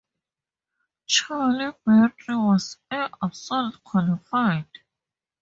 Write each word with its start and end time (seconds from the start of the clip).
Charlie 1.05 1.73
battery 1.85 2.13
was 2.35 2.77
air 2.89 3.07
assault 3.21 3.83
qualified. 3.83 4.65